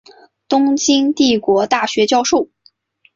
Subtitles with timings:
[0.47, 2.49] 东京帝国大学教授。